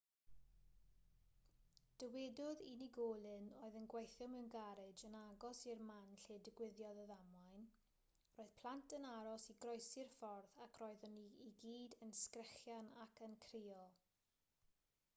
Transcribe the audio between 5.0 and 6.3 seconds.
yn agos i'r man